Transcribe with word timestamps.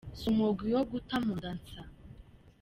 Si 0.17 0.25
umugwi 0.31 0.69
wo 0.75 0.83
guta 0.91 1.15
mu 1.23 1.33
nda 1.37 1.49
nsa. 1.57 1.81